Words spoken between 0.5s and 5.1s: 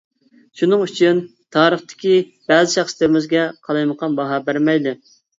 شۇنىڭ ئۈچۈن تارىختىكى بەزى شەخسلىرىمىزگە قالايمىقان باھا بەرمەيلى!